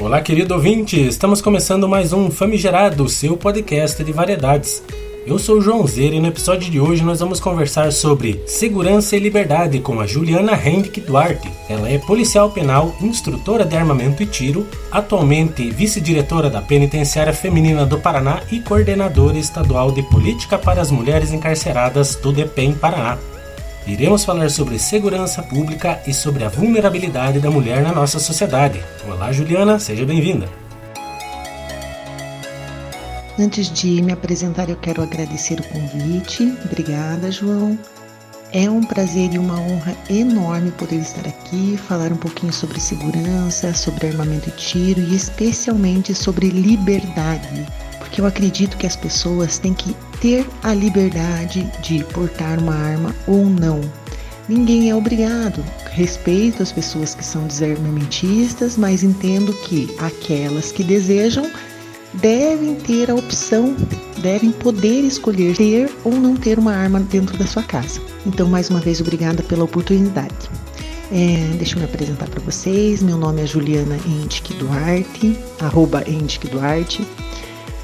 [0.00, 0.98] Olá, querido ouvinte!
[0.98, 4.82] Estamos começando mais um Famigerado, seu podcast de variedades.
[5.26, 9.14] Eu sou o João Zer e no episódio de hoje nós vamos conversar sobre segurança
[9.14, 11.50] e liberdade com a Juliana Hendrick Duarte.
[11.68, 18.00] Ela é policial penal, instrutora de armamento e tiro, atualmente vice-diretora da Penitenciária Feminina do
[18.00, 23.18] Paraná e coordenadora estadual de política para as mulheres encarceradas do DPEM Paraná.
[23.90, 28.80] Iremos falar sobre segurança pública e sobre a vulnerabilidade da mulher na nossa sociedade.
[29.04, 30.48] Olá, Juliana, seja bem-vinda.
[33.36, 36.56] Antes de me apresentar, eu quero agradecer o convite.
[36.64, 37.76] Obrigada, João.
[38.52, 43.74] É um prazer e uma honra enorme poder estar aqui, falar um pouquinho sobre segurança,
[43.74, 47.66] sobre armamento e tiro e especialmente sobre liberdade,
[47.98, 53.14] porque eu acredito que as pessoas têm que ter a liberdade de portar uma arma
[53.26, 53.80] ou não.
[54.48, 55.64] Ninguém é obrigado.
[55.92, 61.50] Respeito as pessoas que são desarmamentistas, mas entendo que aquelas que desejam
[62.14, 63.76] devem ter a opção,
[64.18, 68.00] devem poder escolher ter ou não ter uma arma dentro da sua casa.
[68.26, 70.50] Então, mais uma vez, obrigada pela oportunidade.
[71.12, 73.02] É, deixa eu me apresentar para vocês.
[73.02, 77.06] Meu nome é Juliana Endic Duarte, arroba Endic Duarte.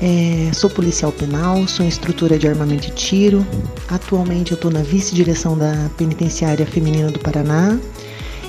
[0.01, 3.47] É, sou policial penal, sou instrutora de armamento e tiro.
[3.89, 7.79] Atualmente eu estou na vice-direção da Penitenciária Feminina do Paraná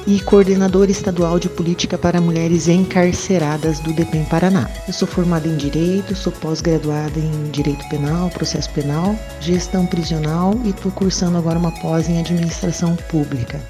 [0.06, 4.70] e coordenadora estadual de política para mulheres encarceradas do DEPEN Paraná.
[4.88, 10.70] Eu sou formada em Direito, sou pós-graduada em Direito Penal, Processo Penal, Gestão Prisional e
[10.70, 13.62] estou cursando agora uma pós em Administração Pública.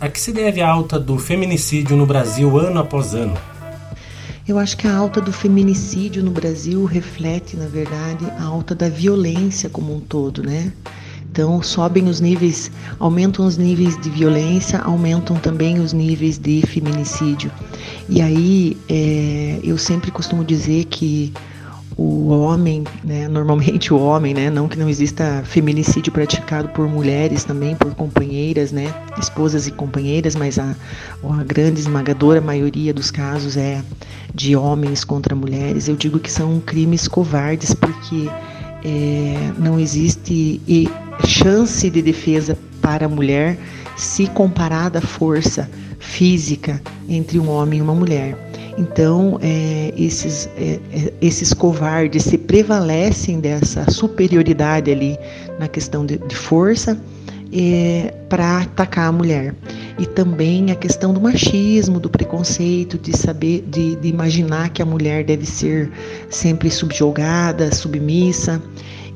[0.00, 3.36] A que se deve a alta do feminicídio no Brasil ano após ano?
[4.48, 8.88] Eu acho que a alta do feminicídio no Brasil reflete, na verdade, a alta da
[8.88, 10.72] violência como um todo, né?
[11.30, 17.52] Então, sobem os níveis, aumentam os níveis de violência, aumentam também os níveis de feminicídio.
[18.08, 21.30] E aí, é, eu sempre costumo dizer que
[21.98, 27.42] o homem, né, normalmente o homem, né, não que não exista feminicídio praticado por mulheres
[27.42, 30.76] também, por companheiras, né, esposas e companheiras, mas a,
[31.24, 33.82] a grande esmagadora maioria dos casos é
[34.32, 35.88] de homens contra mulheres.
[35.88, 38.30] Eu digo que são crimes covardes porque
[38.84, 40.60] é, não existe
[41.26, 43.58] chance de defesa para a mulher
[43.96, 48.47] se comparada à força física entre um homem e uma mulher.
[48.78, 55.18] Então, é, esses, é, é, esses covardes se prevalecem dessa superioridade ali
[55.58, 56.96] na questão de, de força
[57.52, 59.52] é, para atacar a mulher.
[59.98, 64.86] E também a questão do machismo, do preconceito, de saber, de, de imaginar que a
[64.86, 65.90] mulher deve ser
[66.30, 68.62] sempre subjugada, submissa.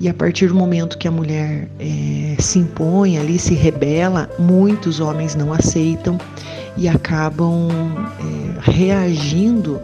[0.00, 4.98] E a partir do momento que a mulher é, se impõe ali, se rebela, muitos
[4.98, 6.18] homens não aceitam
[6.76, 7.68] e acabam
[8.18, 9.80] é, reagindo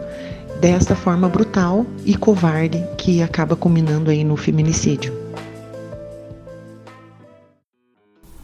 [0.59, 5.13] desta forma brutal e covarde que acaba culminando aí no feminicídio.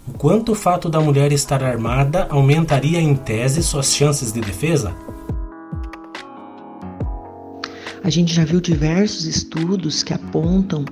[0.07, 4.93] O quanto o fato da mulher estar armada aumentaria em tese suas chances de defesa?
[8.05, 10.85] A gente já viu diversos estudos que apontam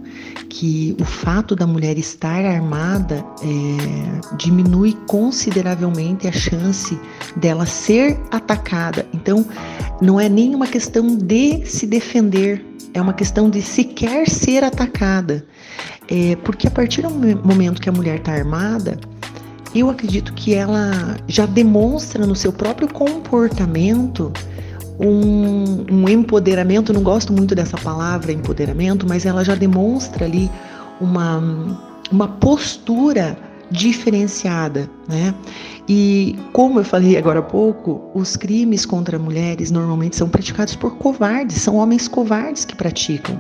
[0.50, 7.00] que o fato da mulher estar armada é, diminui consideravelmente a chance
[7.36, 9.06] dela ser atacada.
[9.14, 9.46] Então,
[10.02, 12.66] não é nem uma questão de se defender,
[12.96, 15.46] é uma questão de sequer ser atacada.
[16.10, 19.00] É, porque a partir do momento que a mulher está armada,
[19.76, 24.34] eu acredito que ela já demonstra no seu próprio comportamento
[25.00, 30.50] um, um empoderamento, não gosto muito dessa palavra empoderamento, mas ela já demonstra ali
[31.00, 31.42] uma,
[32.12, 33.38] uma postura
[33.72, 35.34] diferenciada, né?
[35.90, 40.96] E como eu falei agora há pouco, os crimes contra mulheres normalmente são praticados por
[40.98, 43.38] covardes, são homens covardes que praticam.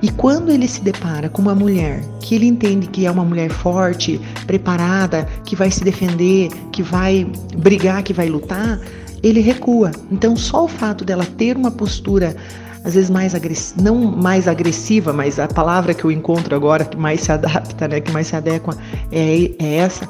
[0.00, 3.50] E quando ele se depara com uma mulher que ele entende que é uma mulher
[3.50, 7.26] forte, preparada, que vai se defender, que vai
[7.56, 8.78] brigar, que vai lutar,
[9.22, 9.92] ele recua.
[10.10, 12.36] Então, só o fato dela ter uma postura
[12.84, 16.96] às vezes mais agressiva, não mais agressiva, mas a palavra que eu encontro agora que
[16.96, 18.76] mais se adapta, né, que mais se adequa
[19.10, 20.08] é, é essa.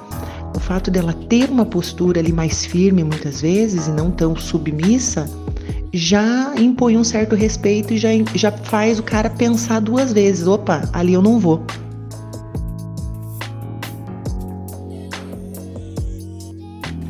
[0.55, 5.29] O fato dela ter uma postura ali mais firme muitas vezes e não tão submissa,
[5.93, 10.88] já impõe um certo respeito e já, já faz o cara pensar duas vezes: opa,
[10.93, 11.65] ali eu não vou.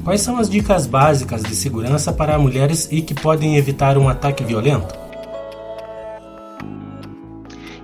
[0.04, 4.42] Quais são as dicas básicas de segurança para mulheres e que podem evitar um ataque
[4.42, 4.92] violento?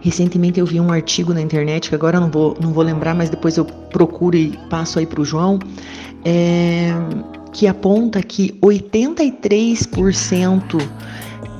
[0.00, 3.14] Recentemente eu vi um artigo na internet, que agora eu não vou, não vou lembrar,
[3.14, 5.60] mas depois eu procuro e passo aí para o João,
[6.24, 6.88] é,
[7.52, 10.82] que aponta que 83%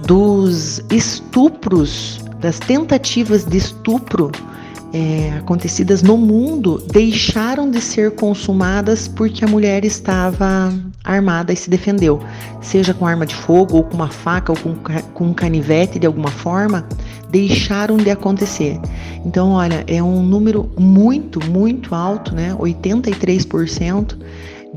[0.04, 4.32] dos estupros, das tentativas de estupro
[4.93, 10.73] é, acontecidas no mundo deixaram de ser consumadas porque a mulher estava
[11.05, 12.20] armada e se defendeu,
[12.61, 14.75] seja com arma de fogo, ou com uma faca, ou com,
[15.14, 16.87] com um canivete de alguma forma,
[17.31, 18.81] deixaram de acontecer.
[19.25, 22.55] Então, olha, é um número muito, muito alto, né?
[22.58, 24.17] 83%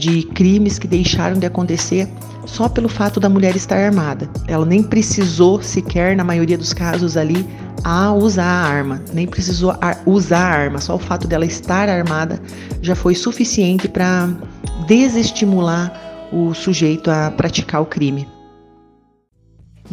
[0.01, 2.09] de crimes que deixaram de acontecer
[2.48, 4.27] só pelo fato da mulher estar armada.
[4.48, 7.48] Ela nem precisou sequer, na maioria dos casos ali,
[7.83, 9.75] a usar a arma, nem precisou
[10.07, 12.42] usar a arma, só o fato dela estar armada
[12.81, 14.27] já foi suficiente para
[14.88, 15.94] desestimular
[16.33, 18.27] o sujeito a praticar o crime.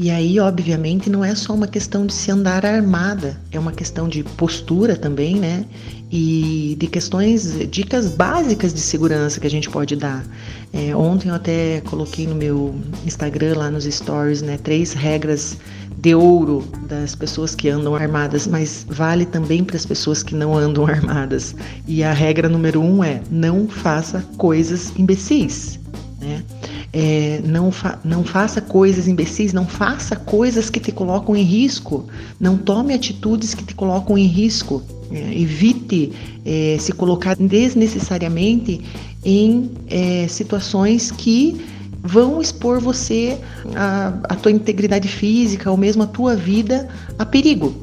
[0.01, 4.09] E aí, obviamente, não é só uma questão de se andar armada, é uma questão
[4.09, 5.65] de postura também, né?
[6.09, 10.25] E de questões, dicas básicas de segurança que a gente pode dar.
[10.73, 14.57] É, ontem eu até coloquei no meu Instagram, lá nos stories, né?
[14.57, 15.59] Três regras
[15.97, 20.57] de ouro das pessoas que andam armadas, mas vale também para as pessoas que não
[20.57, 21.57] andam armadas.
[21.89, 25.81] E a regra número um é: não faça coisas imbecis,
[26.21, 26.45] né?
[26.93, 32.07] É, não, fa não faça coisas imbecis, não faça coisas que te colocam em risco,
[32.41, 34.83] não tome atitudes que te colocam em risco.
[35.11, 36.13] É, evite
[36.45, 38.83] é, se colocar desnecessariamente
[39.25, 41.59] em é, situações que
[42.03, 43.39] vão expor você,
[43.75, 46.89] a, a tua integridade física ou mesmo a tua vida
[47.19, 47.75] a perigo.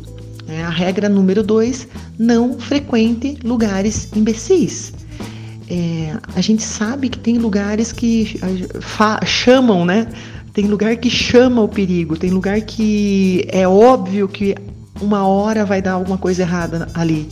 [0.48, 1.88] É a regra número dois:
[2.18, 4.94] não frequente lugares imbecis.
[5.70, 8.40] É, a gente sabe que tem lugares que
[9.26, 10.08] chamam, né?
[10.54, 14.56] Tem lugar que chama o perigo, tem lugar que é óbvio que
[15.02, 17.28] uma hora vai dar alguma coisa errada ali.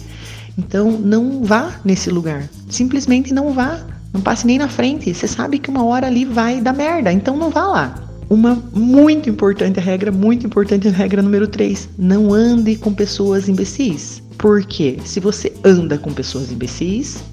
[0.57, 2.49] Então não vá nesse lugar.
[2.69, 3.79] Simplesmente não vá.
[4.11, 5.13] Não passe nem na frente.
[5.13, 7.95] Você sabe que uma hora ali vai dar merda, então não vá lá.
[8.29, 14.21] Uma muito importante regra, muito importante regra número 3: não ande com pessoas imbecis.
[14.37, 17.23] Porque se você anda com pessoas imbecis,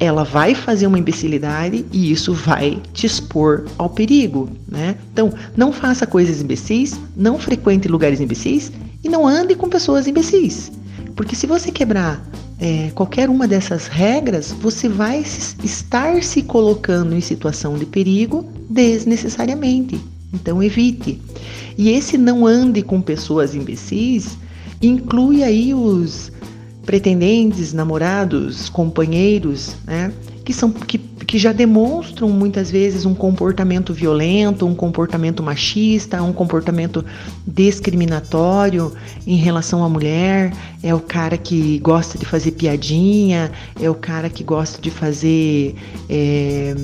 [0.00, 4.96] ela vai fazer uma imbecilidade e isso vai te expor ao perigo, né?
[5.12, 8.72] Então, não faça coisas imbecis, não frequente lugares imbecis
[9.04, 10.72] e não ande com pessoas imbecis.
[11.14, 12.26] Porque se você quebrar
[12.58, 15.22] é, qualquer uma dessas regras, você vai
[15.62, 20.00] estar se colocando em situação de perigo desnecessariamente.
[20.32, 21.20] Então, evite.
[21.76, 24.38] E esse não ande com pessoas imbecis
[24.80, 26.32] inclui aí os
[26.84, 30.12] pretendentes, namorados, companheiros, né?
[30.44, 30.98] Que são que,
[31.30, 37.04] que já demonstram muitas vezes um comportamento violento, um comportamento machista, um comportamento
[37.46, 38.92] discriminatório
[39.24, 40.52] em relação à mulher.
[40.82, 45.76] É o cara que gosta de fazer piadinha, é o cara que gosta de fazer
[46.08, 46.74] é,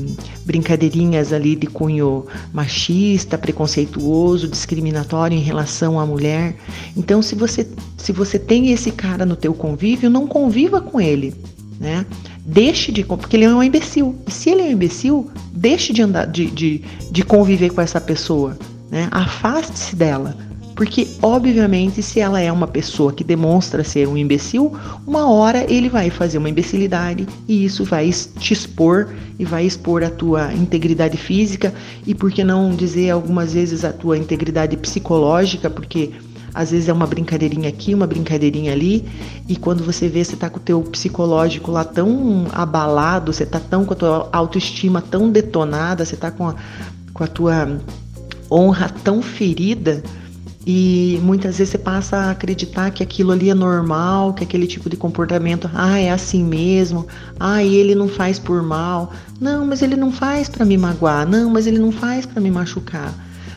[0.44, 6.54] brincadeirinhas ali de cunho machista, preconceituoso, discriminatório em relação à mulher.
[6.96, 7.66] Então, se você
[7.96, 11.34] se você tem esse cara no teu convívio, não conviva com ele,
[11.80, 12.06] né?
[12.46, 14.14] Deixe de porque ele é um imbecil.
[14.24, 18.00] E se ele é um imbecil, deixe de andar de, de, de conviver com essa
[18.00, 18.56] pessoa,
[18.88, 19.08] né?
[19.10, 20.36] Afaste-se dela.
[20.76, 24.76] Porque, obviamente, se ela é uma pessoa que demonstra ser um imbecil,
[25.06, 29.08] uma hora ele vai fazer uma imbecilidade e isso vai te expor
[29.38, 31.72] e vai expor a tua integridade física
[32.06, 36.12] e, por que não dizer algumas vezes, a tua integridade psicológica, porque
[36.56, 39.04] às vezes é uma brincadeirinha aqui, uma brincadeirinha ali,
[39.46, 43.60] e quando você vê, você tá com o teu psicológico lá tão abalado, você tá
[43.60, 46.54] tão com a tua autoestima tão detonada, você tá com a,
[47.12, 47.78] com a tua
[48.50, 50.02] honra tão ferida,
[50.66, 54.90] e muitas vezes você passa a acreditar que aquilo ali é normal, que aquele tipo
[54.90, 57.06] de comportamento, ah, é assim mesmo,
[57.38, 59.12] ah, ele não faz por mal.
[59.40, 61.24] Não, mas ele não faz para me magoar.
[61.24, 63.14] Não, mas ele não faz para me machucar.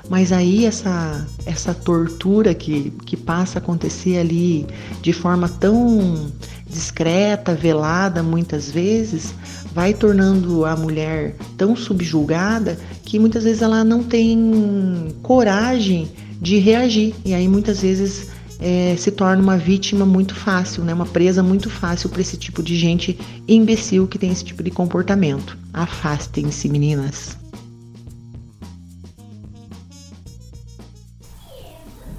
[0.10, 4.66] Mas aí essa, essa tortura que, que passa a acontecer ali
[5.02, 6.32] de forma tão
[6.68, 9.34] discreta, velada muitas vezes,
[9.74, 16.10] vai tornando a mulher tão subjugada que muitas vezes ela não tem coragem
[16.42, 17.14] de reagir.
[17.24, 18.28] E aí muitas vezes
[18.60, 20.94] é, se torna uma vítima muito fácil, né?
[20.94, 24.72] uma presa muito fácil para esse tipo de gente imbecil que tem esse tipo de
[24.72, 25.58] comportamento.
[25.74, 27.39] Afastem-se, meninas.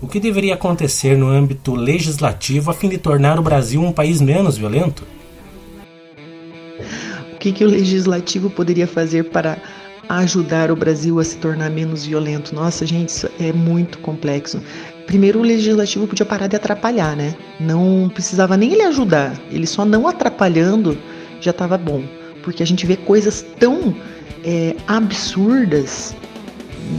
[0.02, 4.20] O que deveria acontecer no âmbito legislativo a fim de tornar o Brasil um país
[4.20, 5.04] menos violento?
[7.32, 9.58] O que, que o legislativo poderia fazer para
[10.08, 12.52] ajudar o Brasil a se tornar menos violento.
[12.52, 14.60] Nossa, gente, isso é muito complexo.
[15.06, 17.36] Primeiro, o legislativo podia parar de atrapalhar, né?
[17.60, 20.98] Não precisava nem ele ajudar, ele só não atrapalhando
[21.40, 22.02] já estava bom,
[22.42, 23.94] porque a gente vê coisas tão
[24.44, 26.14] é, absurdas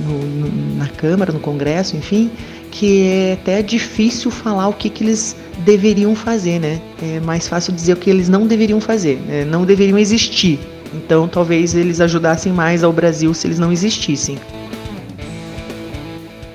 [0.05, 2.31] no, no, na Câmara, no Congresso, enfim,
[2.72, 6.82] que é até difícil falar o que, que eles deveriam fazer, né?
[7.01, 9.46] É mais fácil dizer o que eles não deveriam fazer, né?
[9.46, 10.58] não deveriam existir.
[10.94, 14.38] Então, talvez eles ajudassem mais ao Brasil se eles não existissem.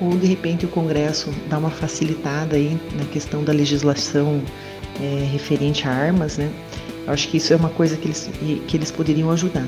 [0.01, 4.43] Ou de repente o Congresso dá uma facilitada aí na questão da legislação
[5.01, 6.51] é, referente a armas, né?
[7.07, 8.31] Eu acho que isso é uma coisa que eles,
[8.67, 9.67] que eles poderiam ajudar.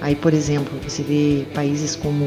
[0.00, 2.24] Aí, por exemplo, você vê países como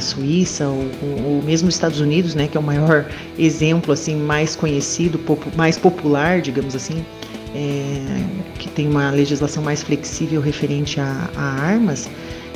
[0.00, 0.88] Suíça ou,
[1.24, 3.06] ou mesmo os Estados Unidos, né, que é o maior
[3.38, 5.20] exemplo assim mais conhecido,
[5.56, 7.04] mais popular, digamos assim,
[7.54, 8.24] é,
[8.58, 12.08] que tem uma legislação mais flexível referente a, a, armas.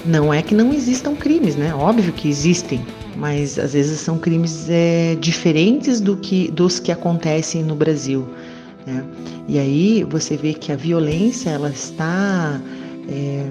[0.05, 1.75] Não é que não existam crimes, né?
[1.75, 2.81] Óbvio que existem,
[3.17, 8.27] mas às vezes são crimes é, diferentes do que dos que acontecem no Brasil.
[8.87, 9.05] Né?
[9.47, 12.59] E aí você vê que a violência ela está
[13.09, 13.45] é,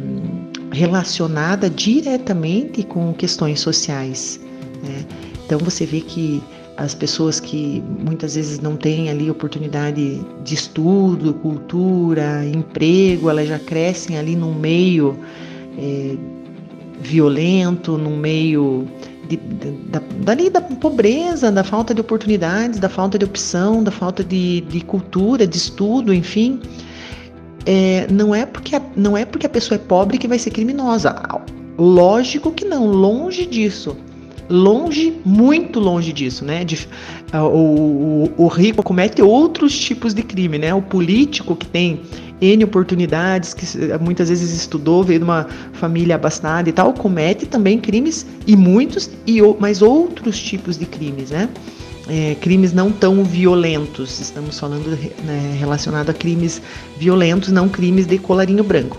[0.72, 4.40] relacionada diretamente com questões sociais.
[4.84, 5.06] Né?
[5.46, 6.42] Então você vê que
[6.78, 13.60] as pessoas que muitas vezes não têm ali oportunidade de estudo, cultura, emprego, elas já
[13.60, 15.18] crescem ali num meio
[15.78, 16.16] é,
[17.02, 18.88] violento, num meio
[19.28, 23.92] de, de, da, dali da pobreza, da falta de oportunidades, da falta de opção, da
[23.92, 26.62] falta de, de cultura, de estudo, enfim
[27.72, 30.50] é, não, é porque a, não é porque a pessoa é pobre que vai ser
[30.50, 31.16] criminosa.
[31.78, 33.96] Lógico que não, longe disso.
[34.50, 36.66] Longe, muito longe disso, né?
[36.66, 36.88] De,
[37.32, 40.74] o, o, o rico comete outros tipos de crime, né?
[40.74, 42.02] O político que tem
[42.42, 43.68] N oportunidades, que
[44.02, 49.12] muitas vezes estudou, veio de uma família abastada e tal, comete também crimes e muitos,
[49.28, 51.48] e mas outros tipos de crimes, né?
[52.10, 54.20] É, crimes não tão violentos.
[54.20, 54.90] Estamos falando
[55.24, 56.62] né, relacionado a crimes
[56.98, 58.98] violentos, não crimes de colarinho branco,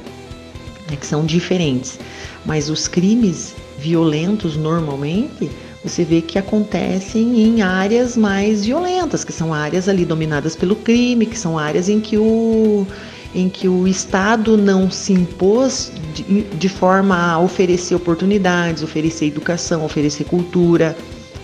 [0.89, 1.99] né, que são diferentes.
[2.47, 5.51] Mas os crimes violentos normalmente
[5.83, 11.25] você vê que acontecem em áreas mais violentas, que são áreas ali dominadas pelo crime,
[11.25, 12.87] que são áreas em que o
[13.33, 19.85] em que o Estado não se impôs de, de forma a oferecer oportunidades, oferecer educação,
[19.85, 20.97] oferecer cultura,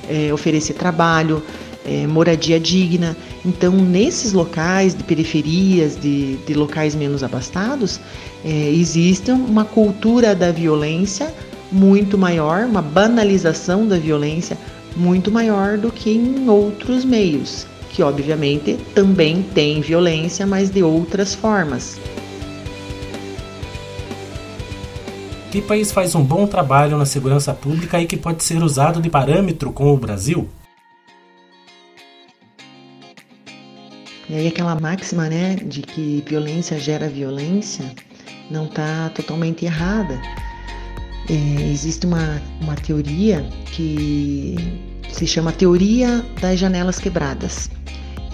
[0.08, 1.42] é, oferecer trabalho,
[1.84, 3.16] é, moradia digna.
[3.44, 8.00] Então, nesses locais de periferias, de, de locais menos abastados,
[8.44, 11.32] é, existe uma cultura da violência
[11.70, 14.56] muito maior, uma banalização da violência
[14.96, 21.34] muito maior do que em outros meios, que obviamente também tem violência, mas de outras
[21.34, 21.98] formas.
[25.62, 29.72] País faz um bom trabalho na segurança pública e que pode ser usado de parâmetro
[29.72, 30.48] com o Brasil?
[34.28, 37.94] E aí aquela máxima, né, de que violência gera violência,
[38.50, 40.20] não está totalmente errada.
[41.28, 44.56] É, existe uma, uma teoria que
[45.12, 47.70] se chama teoria das janelas quebradas.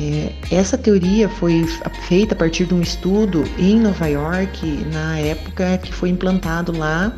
[0.03, 1.65] É, essa teoria foi
[2.09, 7.15] feita a partir de um estudo em Nova York, na época que foi implantado lá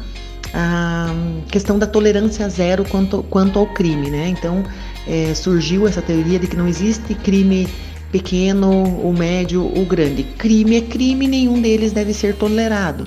[0.53, 1.07] a
[1.51, 4.11] questão da tolerância zero quanto, quanto ao crime.
[4.11, 4.29] Né?
[4.29, 4.63] Então
[5.07, 7.67] é, surgiu essa teoria de que não existe crime
[8.13, 10.23] pequeno, o médio, o grande.
[10.23, 13.05] Crime é crime, nenhum deles deve ser tolerado.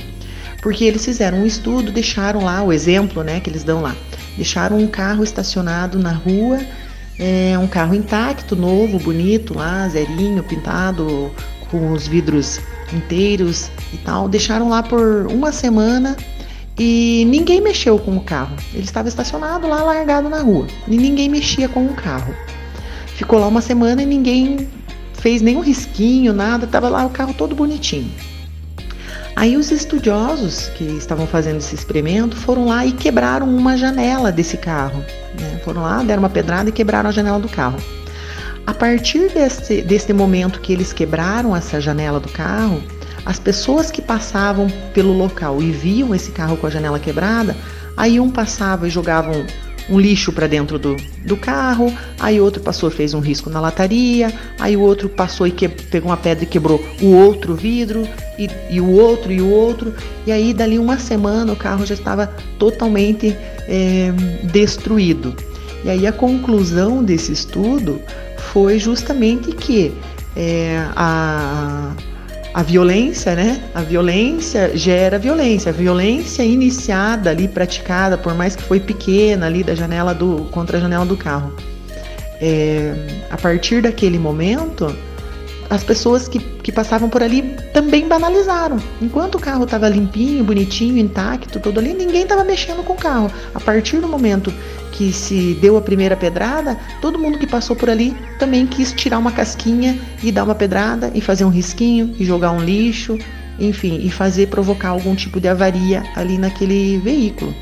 [0.62, 3.96] Porque eles fizeram um estudo, deixaram lá o exemplo, né, que eles dão lá.
[4.36, 6.60] Deixaram um carro estacionado na rua
[7.20, 11.32] é um carro intacto, novo, bonito lá, zerinho, pintado,
[11.72, 12.60] com os vidros
[12.94, 14.30] inteiros e tal.
[14.30, 16.16] Deixaram lá por uma semana
[16.78, 18.56] e ninguém mexeu com o carro.
[18.74, 20.68] Ele estava estacionado lá, largado na rua.
[20.88, 22.34] E ninguém mexia com o carro.
[23.08, 24.68] Ficou lá uma semana e ninguém
[25.14, 26.66] fez nenhum risquinho, nada.
[26.66, 28.12] Estava lá o carro todo bonitinho.
[29.38, 34.58] Aí os estudiosos que estavam fazendo esse experimento foram lá e quebraram uma janela desse
[34.58, 35.06] carro.
[35.40, 35.62] Né?
[35.64, 37.78] Foram lá, deram uma pedrada e quebraram a janela do carro.
[38.66, 42.82] A partir desse, desse momento que eles quebraram essa janela do carro,
[43.28, 47.56] as pessoas que passavam pelo local e viam esse carro com a janela quebrada,
[47.96, 49.46] aí um passava e jogavam
[49.90, 54.34] um lixo para dentro do, do carro, aí outro passou fez um risco na lataria,
[54.60, 58.50] aí o outro passou e que, pegou uma pedra e quebrou o outro vidro, e,
[58.70, 59.94] e o outro e o outro,
[60.26, 62.28] e aí dali uma semana o carro já estava
[62.60, 63.36] totalmente
[63.68, 64.12] é,
[64.44, 65.36] destruído.
[65.84, 68.02] E aí a conclusão desse estudo
[68.52, 69.94] foi justamente que
[70.36, 71.94] é, a
[72.54, 73.62] a violência, né?
[73.74, 75.70] A violência gera violência.
[75.70, 80.78] A violência iniciada ali, praticada, por mais que foi pequena ali da janela do contra
[80.78, 81.54] a janela do carro.
[82.42, 82.94] É,
[83.30, 84.96] a partir daquele momento,
[85.70, 87.42] as pessoas que, que passavam por ali
[87.74, 88.78] também banalizaram.
[89.02, 93.32] Enquanto o carro estava limpinho, bonitinho, intacto, todo ali, ninguém estava mexendo com o carro.
[93.54, 94.54] A partir do momento
[94.92, 99.20] que se deu a primeira pedrada, todo mundo que passou por ali também quis tirar
[99.20, 103.18] uma casquinha e dar uma pedrada e fazer um risquinho e jogar um lixo,
[103.60, 107.54] enfim, e fazer provocar algum tipo de avaria ali naquele veículo.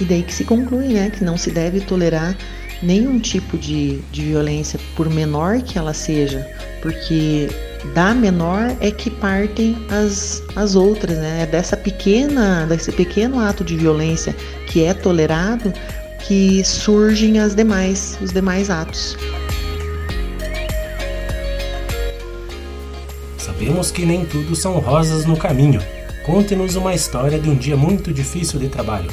[0.00, 2.36] E daí que se conclui, né, que não se deve tolerar
[2.82, 6.46] nenhum tipo de, de violência, por menor que ela seja,
[6.80, 7.48] porque
[7.94, 11.42] da menor é que partem as, as outras, né?
[11.42, 14.34] É dessa pequena, desse pequeno ato de violência
[14.66, 15.72] que é tolerado
[16.26, 19.16] que surgem as demais, os demais atos.
[23.38, 25.80] Sabemos que nem tudo são rosas no caminho.
[26.24, 29.10] Conte-nos uma história de um dia muito difícil de trabalho.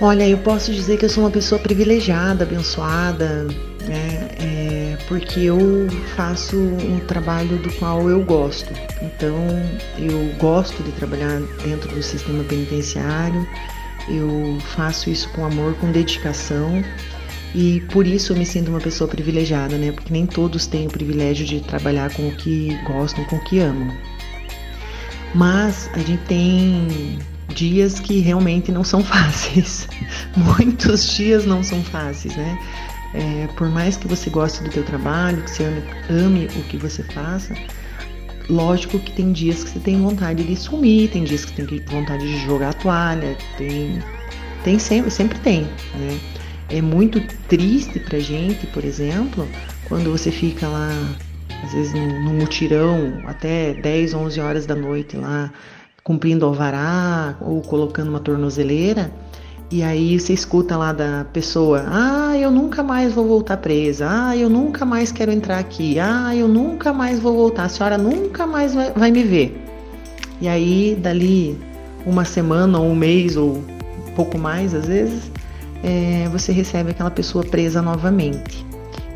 [0.00, 3.44] Olha, eu posso dizer que eu sou uma pessoa privilegiada, abençoada,
[3.84, 4.28] né?
[4.38, 8.72] É, porque eu faço um trabalho do qual eu gosto.
[9.02, 9.36] Então,
[9.98, 13.44] eu gosto de trabalhar dentro do sistema penitenciário,
[14.08, 16.84] eu faço isso com amor, com dedicação.
[17.52, 19.90] E por isso eu me sinto uma pessoa privilegiada, né?
[19.90, 23.58] Porque nem todos têm o privilégio de trabalhar com o que gostam, com o que
[23.58, 23.92] amam.
[25.34, 29.88] Mas a gente tem dias que realmente não são fáceis.
[30.36, 32.58] Muitos dias não são fáceis, né?
[33.14, 37.02] É, por mais que você goste do teu trabalho, que você ame, o que você
[37.02, 37.54] faça,
[38.50, 42.26] lógico que tem dias que você tem vontade de sumir, tem dias que tem vontade
[42.26, 44.02] de jogar a toalha, tem,
[44.62, 45.62] tem sempre, sempre tem,
[45.94, 46.18] né?
[46.70, 49.48] É muito triste pra gente, por exemplo,
[49.88, 50.90] quando você fica lá,
[51.64, 55.50] às vezes no mutirão, até 10, 11 horas da noite lá,
[56.02, 59.10] cumprindo alvará ou colocando uma tornozeleira,
[59.70, 64.06] e aí você escuta lá da pessoa: "Ah, eu nunca mais vou voltar presa.
[64.08, 65.98] Ah, eu nunca mais quero entrar aqui.
[65.98, 67.64] Ah, eu nunca mais vou voltar.
[67.64, 69.62] A senhora nunca mais vai, me ver".
[70.40, 71.58] E aí dali
[72.06, 75.30] uma semana ou um mês ou um pouco mais às vezes,
[75.82, 78.66] é, você recebe aquela pessoa presa novamente.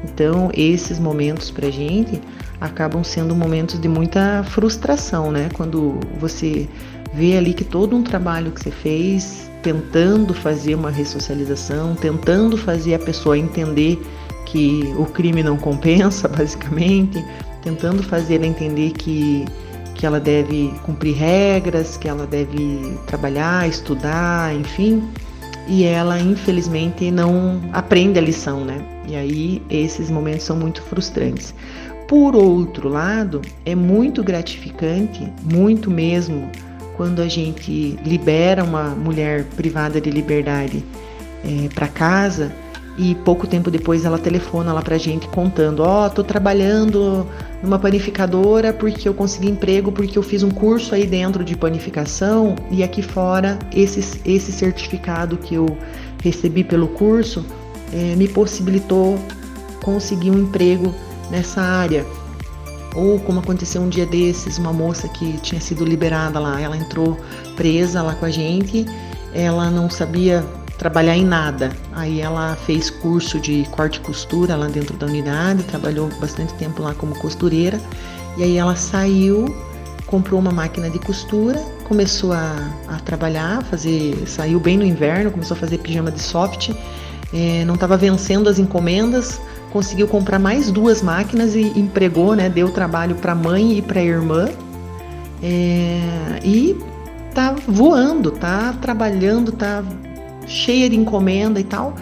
[0.05, 2.21] Então, esses momentos pra gente
[2.63, 5.49] acabam sendo momentos de muita frustração, né?
[5.53, 6.69] Quando você
[7.13, 12.95] vê ali que todo um trabalho que você fez, tentando fazer uma ressocialização, tentando fazer
[12.95, 14.01] a pessoa entender
[14.47, 17.25] que o crime não compensa, basicamente,
[17.63, 19.45] tentando fazer ela entender que,
[19.95, 25.03] que ela deve cumprir regras, que ela deve trabalhar, estudar, enfim,
[25.69, 28.85] e ela infelizmente não aprende a lição, né?
[29.07, 31.55] E aí esses momentos são muito frustrantes.
[32.13, 36.51] Por outro lado, é muito gratificante, muito mesmo,
[36.95, 40.85] quando a gente libera uma mulher privada de liberdade
[41.43, 42.53] é, para casa
[42.99, 47.27] e pouco tempo depois ela telefona lá pra gente contando: Ó, oh, tô trabalhando
[47.63, 52.57] numa panificadora porque eu consegui emprego, porque eu fiz um curso aí dentro de panificação
[52.71, 55.79] e aqui fora esse, esse certificado que eu
[56.23, 57.43] recebi pelo curso
[57.91, 59.19] é, me possibilitou
[59.81, 60.95] conseguir um emprego
[61.33, 62.07] nessa área.
[62.95, 67.19] Ou como aconteceu um dia desses, uma moça que tinha sido liberada lá, ela entrou
[67.57, 68.85] presa lá com a gente,
[69.33, 70.45] ela não sabia
[70.79, 71.73] trabalhar em nada.
[71.95, 76.83] Aí ela fez curso de corte e costura lá dentro da unidade, trabalhou bastante tempo
[76.83, 77.81] lá como costureira.
[78.37, 79.47] E aí ela saiu,
[80.07, 85.57] comprou uma máquina de costura, começou a, a trabalhar, fazer, saiu bem no inverno, começou
[85.57, 86.71] a fazer pijama de soft,
[87.33, 89.41] é, não estava vencendo as encomendas,
[89.73, 92.49] conseguiu comprar mais duas máquinas e empregou, né?
[92.49, 94.49] Deu trabalho para a mãe e para a irmã.
[95.43, 96.77] É, e
[97.35, 99.83] tá voando, tá trabalhando, tá
[100.47, 101.95] cheia de encomenda e tal.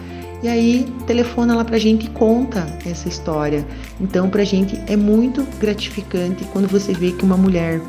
[0.43, 3.65] E aí telefona lá pra gente e conta essa história.
[3.99, 7.79] Então pra gente é muito gratificante quando você vê que uma mulher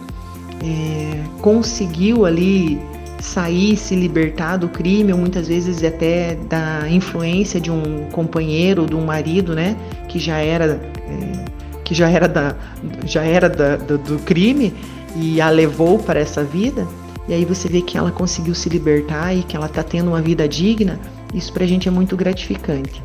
[0.63, 2.79] é, conseguiu ali
[3.23, 8.97] sair, se libertar do crime, ou muitas vezes até da influência de um companheiro, de
[8.97, 9.77] um marido, né,
[10.09, 10.65] que já era
[11.07, 11.45] é,
[11.85, 12.57] que já era da
[13.07, 14.75] já era da, do, do crime
[15.15, 16.87] e a levou para essa vida.
[17.29, 20.21] E aí você vê que ela conseguiu se libertar e que ela está tendo uma
[20.21, 20.99] vida digna.
[21.33, 23.01] Isso para a gente é muito gratificante.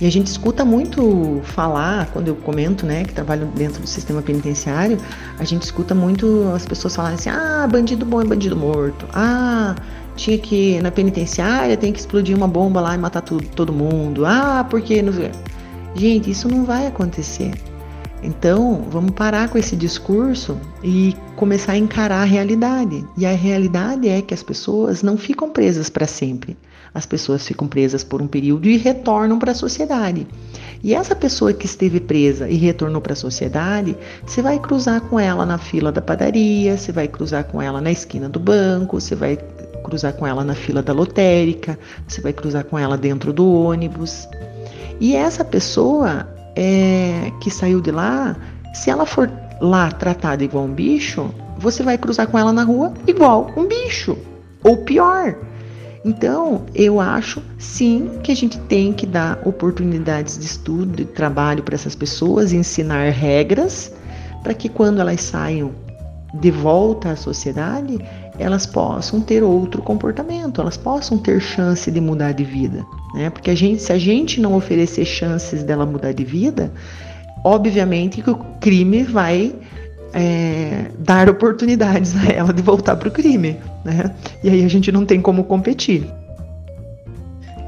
[0.00, 4.22] E a gente escuta muito falar, quando eu comento, né, que trabalho dentro do sistema
[4.22, 4.96] penitenciário,
[5.38, 9.06] a gente escuta muito as pessoas falarem assim: ah, bandido bom é bandido morto.
[9.12, 9.74] Ah,
[10.14, 14.24] tinha que, na penitenciária, tem que explodir uma bomba lá e matar todo mundo.
[14.24, 15.02] Ah, porque.
[15.02, 15.12] Não...
[15.94, 17.52] Gente, isso não vai acontecer.
[18.22, 23.04] Então, vamos parar com esse discurso e começar a encarar a realidade.
[23.16, 26.56] E a realidade é que as pessoas não ficam presas para sempre.
[26.94, 30.26] As pessoas ficam presas por um período e retornam para a sociedade.
[30.82, 35.18] E essa pessoa que esteve presa e retornou para a sociedade, você vai cruzar com
[35.18, 39.14] ela na fila da padaria, você vai cruzar com ela na esquina do banco, você
[39.14, 39.36] vai
[39.82, 44.28] cruzar com ela na fila da lotérica, você vai cruzar com ela dentro do ônibus.
[45.00, 48.36] E essa pessoa é, que saiu de lá,
[48.74, 52.92] se ela for lá tratada igual um bicho, você vai cruzar com ela na rua
[53.06, 54.16] igual um bicho,
[54.62, 55.36] ou pior.
[56.04, 61.62] Então, eu acho sim que a gente tem que dar oportunidades de estudo, de trabalho
[61.62, 63.92] para essas pessoas, ensinar regras
[64.42, 65.72] para que quando elas saiam
[66.34, 67.98] de volta à sociedade,
[68.38, 73.30] elas possam ter outro comportamento, elas possam ter chance de mudar de vida, né?
[73.30, 76.70] Porque a gente, se a gente não oferecer chances dela mudar de vida,
[77.42, 79.54] obviamente que o crime vai
[80.12, 84.14] é, dar oportunidades a ela de voltar para o crime, né?
[84.42, 86.06] E aí a gente não tem como competir.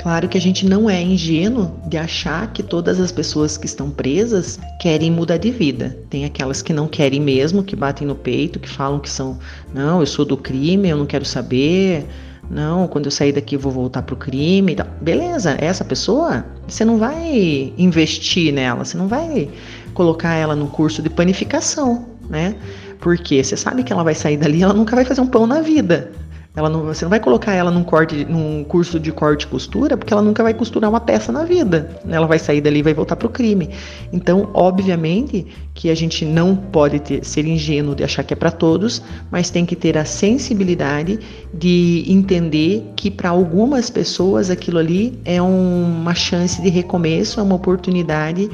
[0.00, 3.90] Claro que a gente não é ingênuo de achar que todas as pessoas que estão
[3.90, 5.94] presas querem mudar de vida.
[6.08, 9.38] Tem aquelas que não querem mesmo, que batem no peito, que falam que são,
[9.74, 12.06] não, eu sou do crime, eu não quero saber.
[12.50, 14.74] Não, quando eu sair daqui eu vou voltar pro crime.
[15.02, 19.50] Beleza, essa pessoa, você não vai investir nela, você não vai
[19.92, 22.54] colocar ela no curso de panificação, né?
[23.00, 25.60] Porque você sabe que ela vai sair dali, ela nunca vai fazer um pão na
[25.60, 26.10] vida.
[26.56, 29.96] Ela não, você não vai colocar ela num, corte, num curso de corte e costura,
[29.96, 31.88] porque ela nunca vai costurar uma peça na vida.
[32.08, 33.70] Ela vai sair dali e vai voltar para o crime.
[34.12, 38.50] Então, obviamente, que a gente não pode ter, ser ingênuo de achar que é para
[38.50, 41.20] todos, mas tem que ter a sensibilidade
[41.54, 47.44] de entender que para algumas pessoas aquilo ali é um, uma chance de recomeço, é
[47.44, 48.50] uma oportunidade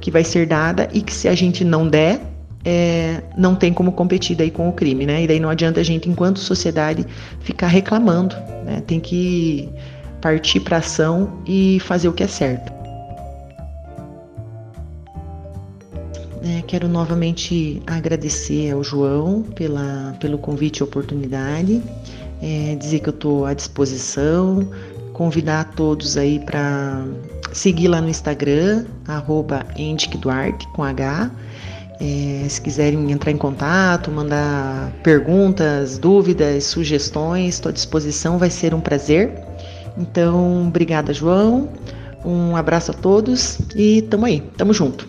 [0.00, 2.35] que vai ser dada e que se a gente não der,
[2.68, 5.22] é, não tem como competir daí com o crime, né?
[5.22, 7.06] E daí não adianta a gente, enquanto sociedade,
[7.38, 8.82] ficar reclamando, né?
[8.84, 9.68] Tem que
[10.20, 12.72] partir para ação e fazer o que é certo.
[16.42, 21.80] É, quero novamente agradecer ao João pela, pelo convite e oportunidade,
[22.42, 24.68] é, dizer que eu estou à disposição,
[25.12, 27.04] convidar a todos aí para
[27.52, 29.64] seguir lá no Instagram, arroba
[30.74, 31.30] com H,
[32.00, 38.74] é, se quiserem entrar em contato, mandar perguntas, dúvidas, sugestões, estou à disposição, vai ser
[38.74, 39.32] um prazer.
[39.96, 41.68] Então, obrigada, João.
[42.24, 45.06] Um abraço a todos e tamo aí, tamo junto.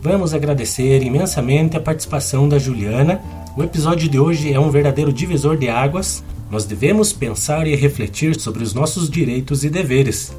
[0.00, 3.20] Vamos agradecer imensamente a participação da Juliana.
[3.54, 6.24] O episódio de hoje é um verdadeiro divisor de águas.
[6.50, 10.32] Nós devemos pensar e refletir sobre os nossos direitos e deveres.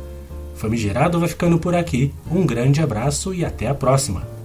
[0.61, 2.13] Famigerado vai ficando por aqui.
[2.29, 4.40] Um grande abraço e até a próxima!